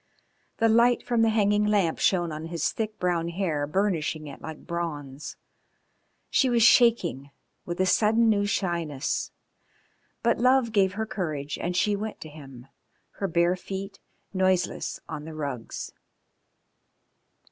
[0.57, 4.65] The light from the hanging lamp shone on his thick brown hair burnishing it like
[4.65, 5.35] bronze.
[6.31, 7.29] She was shaking
[7.67, 9.29] with a sudden new shyness,
[10.23, 12.65] but love gave her courage and she went to him,
[13.19, 13.99] her bare feet
[14.33, 15.93] noiseless on the rugs.